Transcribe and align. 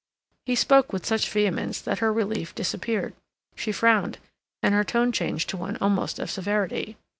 He 0.47 0.55
spoke 0.55 0.91
with 0.91 1.05
such 1.05 1.29
vehemence 1.29 1.79
that 1.79 1.99
her 1.99 2.11
relief 2.11 2.55
disappeared; 2.55 3.13
she 3.55 3.71
frowned; 3.71 4.17
and 4.63 4.73
her 4.73 4.83
tone 4.83 5.11
changed 5.11 5.47
to 5.49 5.57
one 5.57 5.77
almost 5.79 6.17
of 6.17 6.31
severity. 6.31 6.97